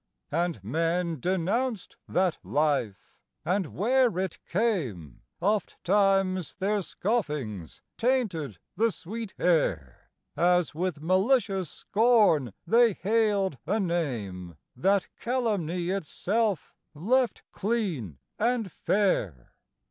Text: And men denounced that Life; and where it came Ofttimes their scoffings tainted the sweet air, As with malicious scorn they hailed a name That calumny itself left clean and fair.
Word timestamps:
And 0.31 0.63
men 0.63 1.19
denounced 1.19 1.95
that 2.09 2.39
Life; 2.43 3.13
and 3.45 3.67
where 3.67 4.17
it 4.17 4.39
came 4.47 5.21
Ofttimes 5.39 6.55
their 6.55 6.81
scoffings 6.81 7.81
tainted 7.99 8.57
the 8.75 8.91
sweet 8.91 9.35
air, 9.37 10.09
As 10.35 10.73
with 10.73 11.03
malicious 11.03 11.69
scorn 11.69 12.51
they 12.65 12.93
hailed 12.93 13.59
a 13.67 13.79
name 13.79 14.55
That 14.75 15.07
calumny 15.19 15.89
itself 15.89 16.73
left 16.95 17.43
clean 17.51 18.17
and 18.39 18.71
fair. 18.71 19.53